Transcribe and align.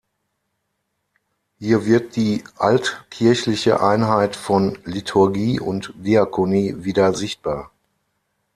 Hier 1.59 1.85
wird 1.85 2.15
die 2.15 2.43
altkirchliche 2.57 3.83
Einheit 3.83 4.35
von 4.35 4.79
Liturgie 4.83 5.59
und 5.59 5.93
Diakonie 5.95 6.73
wieder 6.83 7.13
sichtbar. 7.13 7.69